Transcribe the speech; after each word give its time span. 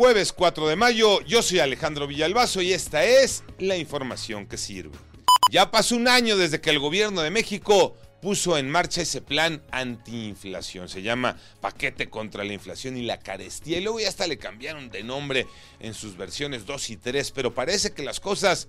Jueves 0.00 0.32
4 0.32 0.66
de 0.66 0.76
mayo, 0.76 1.20
yo 1.26 1.42
soy 1.42 1.58
Alejandro 1.58 2.06
Villalbazo 2.06 2.62
y 2.62 2.72
esta 2.72 3.04
es 3.04 3.44
la 3.58 3.76
información 3.76 4.46
que 4.46 4.56
sirve. 4.56 4.96
Ya 5.52 5.70
pasó 5.70 5.94
un 5.94 6.08
año 6.08 6.38
desde 6.38 6.62
que 6.62 6.70
el 6.70 6.78
gobierno 6.78 7.20
de 7.20 7.30
México 7.30 7.94
puso 8.22 8.56
en 8.56 8.70
marcha 8.70 9.02
ese 9.02 9.20
plan 9.20 9.62
antiinflación. 9.70 10.88
Se 10.88 11.02
llama 11.02 11.36
Paquete 11.60 12.08
contra 12.08 12.44
la 12.44 12.54
Inflación 12.54 12.96
y 12.96 13.02
la 13.02 13.18
Carestía. 13.18 13.76
Y 13.76 13.82
luego 13.82 14.00
ya 14.00 14.08
hasta 14.08 14.26
le 14.26 14.38
cambiaron 14.38 14.88
de 14.88 15.02
nombre 15.02 15.46
en 15.80 15.92
sus 15.92 16.16
versiones 16.16 16.64
2 16.64 16.88
y 16.88 16.96
3, 16.96 17.30
pero 17.32 17.52
parece 17.52 17.92
que 17.92 18.02
las 18.02 18.20
cosas 18.20 18.68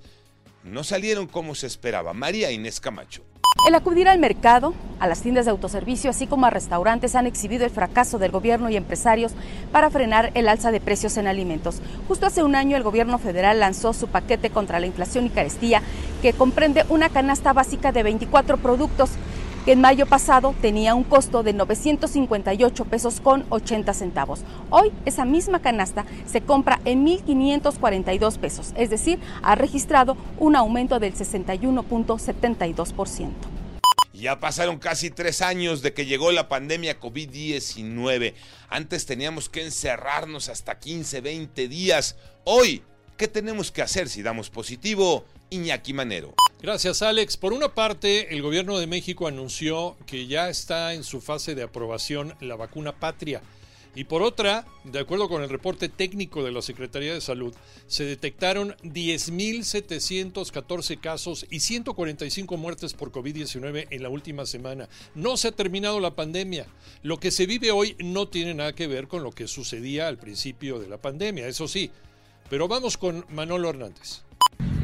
no 0.66 0.84
salieron 0.84 1.28
como 1.28 1.56
se 1.56 1.68
esperaba. 1.68 2.12
María 2.12 2.52
Inés 2.52 2.82
Camacho. 2.82 3.24
El 3.68 3.76
acudir 3.76 4.10
al 4.10 4.18
mercado, 4.18 4.74
a 5.00 5.08
las 5.08 5.22
tiendas 5.22 5.46
de 5.46 5.52
autoservicio, 5.52 6.10
así 6.10 6.26
como 6.26 6.48
a 6.48 6.50
restaurantes, 6.50 7.16
han 7.16 7.28
exhibido 7.28 7.64
el 7.64 7.70
fracaso 7.70 8.18
del 8.18 8.32
gobierno 8.32 8.72
y 8.72 8.76
empresarios 8.76 9.34
para 9.72 9.92
frenar 9.92 10.32
el 10.34 10.50
alza 10.50 10.72
de 10.72 10.80
precios 10.80 11.16
en 11.18 11.28
alimentos. 11.28 11.80
Justo 12.08 12.26
hace 12.26 12.44
un 12.44 12.56
año 12.56 12.76
el 12.76 12.82
gobierno 12.82 13.20
federal 13.20 13.60
lanzó 13.60 13.94
su 13.94 14.08
paquete 14.08 14.50
contra 14.50 14.80
la 14.80 14.88
inflación 14.88 15.28
y 15.28 15.30
carestía, 15.30 15.84
que 16.24 16.34
comprende 16.34 16.86
una 16.90 17.10
canasta 17.10 17.54
básica 17.54 17.92
de 17.92 18.02
24 18.02 18.58
productos 18.58 19.12
que 19.66 19.74
en 19.74 19.82
mayo 19.82 20.06
pasado 20.06 20.56
tenía 20.62 20.96
un 20.96 21.04
costo 21.04 21.44
de 21.44 21.52
958 21.54 22.86
pesos 22.86 23.20
con 23.22 23.46
80 23.50 23.94
centavos. 23.94 24.40
Hoy 24.70 24.94
esa 25.06 25.26
misma 25.26 25.62
canasta 25.62 26.06
se 26.26 26.40
compra 26.42 26.80
en 26.86 27.06
1.542 27.06 28.38
pesos, 28.38 28.72
es 28.76 28.90
decir, 28.90 29.20
ha 29.44 29.56
registrado 29.56 30.16
un 30.40 30.56
aumento 30.56 31.00
del 31.00 31.14
61.72%. 31.14 33.30
Ya 34.14 34.40
pasaron 34.40 34.78
casi 34.78 35.10
tres 35.10 35.42
años 35.42 35.82
de 35.82 35.94
que 35.94 36.06
llegó 36.06 36.32
la 36.32 36.48
pandemia 36.48 37.00
COVID-19. 37.00 38.36
Antes 38.70 39.08
teníamos 39.08 39.50
que 39.50 39.64
encerrarnos 39.64 40.48
hasta 40.50 40.78
15, 40.78 41.22
20 41.22 41.68
días. 41.68 42.18
Hoy, 42.44 42.84
¿qué 43.18 43.28
tenemos 43.28 43.72
que 43.72 43.82
hacer 43.82 44.10
si 44.10 44.22
damos 44.22 44.52
positivo? 44.52 45.26
Iñaki 45.50 45.94
Manero. 45.94 46.36
Gracias, 46.62 47.02
Alex. 47.02 47.38
Por 47.38 47.54
una 47.54 47.74
parte, 47.74 48.36
el 48.36 48.44
gobierno 48.44 48.78
de 48.78 48.86
México 48.86 49.26
anunció 49.26 49.98
que 50.06 50.28
ya 50.28 50.48
está 50.48 50.94
en 50.94 51.04
su 51.04 51.20
fase 51.20 51.56
de 51.56 51.64
aprobación 51.64 52.36
la 52.40 52.56
vacuna 52.56 53.00
Patria. 53.00 53.42
Y 53.96 54.04
por 54.04 54.22
otra, 54.22 54.68
de 54.84 55.00
acuerdo 55.00 55.28
con 55.28 55.42
el 55.42 55.50
reporte 55.50 55.90
técnico 55.90 56.44
de 56.44 56.52
la 56.52 56.62
Secretaría 56.62 57.16
de 57.16 57.22
Salud, 57.22 57.56
se 57.88 58.06
detectaron 58.06 58.76
10.714 58.84 61.00
casos 61.00 61.48
y 61.50 61.62
145 61.62 62.58
muertes 62.58 62.94
por 62.94 63.12
COVID-19 63.12 63.88
en 63.90 64.04
la 64.04 64.10
última 64.10 64.46
semana. 64.46 64.88
No 65.16 65.38
se 65.38 65.48
ha 65.48 65.54
terminado 65.54 66.00
la 66.00 66.16
pandemia. 66.16 66.68
Lo 67.02 67.20
que 67.20 67.32
se 67.32 67.48
vive 67.48 67.72
hoy 67.72 67.96
no 67.98 68.28
tiene 68.28 68.54
nada 68.54 68.76
que 68.76 68.86
ver 68.86 69.08
con 69.08 69.24
lo 69.24 69.32
que 69.32 69.48
sucedía 69.48 70.08
al 70.08 70.20
principio 70.20 70.78
de 70.78 70.90
la 70.90 71.02
pandemia, 71.02 71.48
eso 71.48 71.68
sí. 71.68 71.90
Pero 72.52 72.68
vamos 72.68 72.98
con 72.98 73.26
Manolo 73.30 73.72
Hernández. 73.72 74.22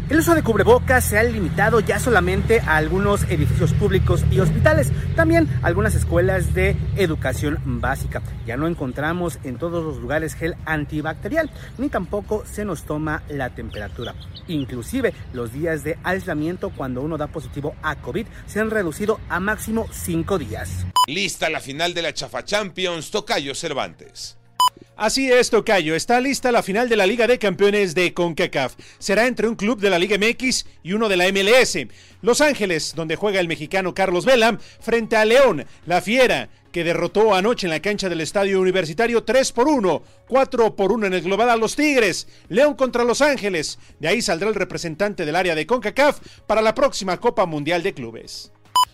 El 0.09 0.19
uso 0.19 0.33
de 0.35 0.41
cubrebocas 0.41 1.03
se 1.03 1.17
ha 1.17 1.23
limitado 1.23 1.81
ya 1.81 1.99
solamente 1.99 2.61
a 2.61 2.77
algunos 2.77 3.23
edificios 3.23 3.73
públicos 3.73 4.23
y 4.31 4.39
hospitales, 4.39 4.89
también 5.17 5.49
algunas 5.63 5.95
escuelas 5.95 6.53
de 6.53 6.77
educación 6.95 7.59
básica. 7.65 8.21
Ya 8.45 8.55
no 8.55 8.67
encontramos 8.67 9.37
en 9.43 9.57
todos 9.57 9.83
los 9.83 9.97
lugares 9.97 10.33
gel 10.33 10.55
antibacterial, 10.65 11.51
ni 11.77 11.89
tampoco 11.89 12.45
se 12.45 12.63
nos 12.63 12.83
toma 12.83 13.23
la 13.27 13.49
temperatura. 13.49 14.15
Inclusive 14.47 15.13
los 15.33 15.51
días 15.51 15.83
de 15.83 15.99
aislamiento 16.05 16.69
cuando 16.69 17.01
uno 17.01 17.17
da 17.17 17.27
positivo 17.27 17.75
a 17.83 17.97
COVID 17.97 18.27
se 18.45 18.61
han 18.61 18.71
reducido 18.71 19.19
a 19.27 19.41
máximo 19.41 19.87
cinco 19.91 20.37
días. 20.37 20.85
Lista 21.07 21.49
la 21.49 21.59
final 21.59 21.93
de 21.93 22.03
la 22.03 22.13
Chafa 22.13 22.45
Champions, 22.45 23.11
Tocayo 23.11 23.53
Cervantes. 23.53 24.37
Así 24.97 25.31
es, 25.31 25.51
Tocayo. 25.51 25.93
Está 25.93 26.19
lista 26.19 26.51
la 26.51 26.63
final 26.63 26.89
de 26.89 26.95
la 26.95 27.05
Liga 27.05 27.27
de 27.27 27.37
Campeones 27.37 27.93
de 27.93 28.15
CONCACAF. 28.15 28.73
Será 28.97 29.27
entre 29.27 29.47
un 29.47 29.53
club 29.53 29.79
de 29.79 29.91
la 29.91 29.99
Liga 29.99 30.17
MX 30.17 30.65
y 30.81 30.93
uno 30.93 31.07
de 31.07 31.17
la 31.17 31.31
MLS. 31.31 31.77
Los 32.23 32.41
Ángeles, 32.41 32.93
donde 32.95 33.15
juega 33.15 33.39
el 33.39 33.47
mexicano 33.47 33.93
Carlos 33.93 34.25
Vela, 34.25 34.57
frente 34.79 35.15
a 35.15 35.23
León, 35.23 35.67
la 35.85 36.01
Fiera, 36.01 36.49
que 36.71 36.83
derrotó 36.83 37.35
anoche 37.35 37.67
en 37.67 37.71
la 37.71 37.79
cancha 37.79 38.09
del 38.09 38.21
Estadio 38.21 38.59
Universitario 38.59 39.23
3 39.23 39.51
por 39.51 39.67
1, 39.67 40.01
4 40.27 40.75
por 40.75 40.91
1 40.91 41.05
en 41.05 41.13
el 41.13 41.21
global 41.21 41.51
a 41.51 41.57
los 41.57 41.75
Tigres. 41.75 42.27
León 42.49 42.73
contra 42.73 43.03
Los 43.03 43.21
Ángeles. 43.21 43.77
De 43.99 44.07
ahí 44.07 44.23
saldrá 44.23 44.49
el 44.49 44.55
representante 44.55 45.27
del 45.27 45.35
área 45.35 45.53
de 45.53 45.67
CONCACAF 45.67 46.21
para 46.47 46.63
la 46.63 46.73
próxima 46.73 47.17
Copa 47.17 47.45
Mundial 47.45 47.83
de 47.83 47.93
Clubes. 47.93 48.51